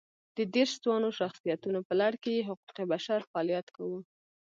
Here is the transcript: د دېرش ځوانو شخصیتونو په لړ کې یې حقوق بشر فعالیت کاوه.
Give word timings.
د 0.37 0.39
دېرش 0.55 0.73
ځوانو 0.83 1.09
شخصیتونو 1.19 1.79
په 1.87 1.93
لړ 2.01 2.13
کې 2.23 2.31
یې 2.37 2.47
حقوق 2.49 2.75
بشر 2.91 3.19
فعالیت 3.29 3.67
کاوه. 3.75 3.99